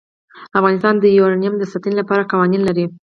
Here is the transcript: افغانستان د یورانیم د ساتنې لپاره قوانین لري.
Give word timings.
افغانستان 0.59 0.95
د 0.99 1.05
یورانیم 1.17 1.53
د 1.57 1.63
ساتنې 1.71 1.95
لپاره 2.01 2.29
قوانین 2.31 2.61
لري. 2.65 2.85